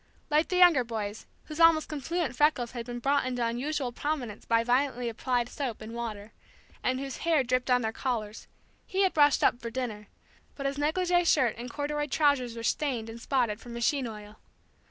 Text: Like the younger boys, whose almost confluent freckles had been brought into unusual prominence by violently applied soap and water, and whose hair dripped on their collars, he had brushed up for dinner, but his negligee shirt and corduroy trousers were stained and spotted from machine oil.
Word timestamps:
Like 0.31 0.47
the 0.47 0.55
younger 0.55 0.83
boys, 0.83 1.27
whose 1.43 1.59
almost 1.59 1.87
confluent 1.87 2.35
freckles 2.35 2.71
had 2.71 2.87
been 2.87 2.97
brought 2.97 3.23
into 3.23 3.45
unusual 3.45 3.91
prominence 3.91 4.45
by 4.45 4.63
violently 4.63 5.09
applied 5.09 5.47
soap 5.47 5.79
and 5.79 5.93
water, 5.93 6.33
and 6.81 6.99
whose 6.99 7.17
hair 7.17 7.43
dripped 7.43 7.69
on 7.69 7.83
their 7.83 7.91
collars, 7.91 8.47
he 8.87 9.03
had 9.03 9.13
brushed 9.13 9.43
up 9.43 9.61
for 9.61 9.69
dinner, 9.69 10.07
but 10.55 10.65
his 10.65 10.79
negligee 10.79 11.23
shirt 11.23 11.55
and 11.55 11.69
corduroy 11.69 12.07
trousers 12.07 12.55
were 12.55 12.63
stained 12.63 13.11
and 13.11 13.21
spotted 13.21 13.59
from 13.59 13.73
machine 13.73 14.07
oil. 14.07 14.39